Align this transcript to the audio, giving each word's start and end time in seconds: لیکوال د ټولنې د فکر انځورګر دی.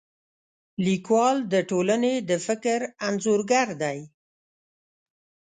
لیکوال 0.85 1.37
د 1.53 1.55
ټولنې 1.69 2.13
د 2.29 2.31
فکر 2.47 2.79
انځورګر 3.07 3.67
دی. 3.81 3.99